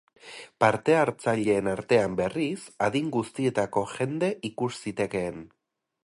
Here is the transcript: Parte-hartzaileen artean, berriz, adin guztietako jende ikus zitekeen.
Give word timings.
Parte-hartzaileen 0.63 1.67
artean, 1.73 2.15
berriz, 2.21 2.57
adin 2.87 3.11
guztietako 3.17 3.83
jende 3.91 4.31
ikus 4.51 4.71
zitekeen. 4.79 5.39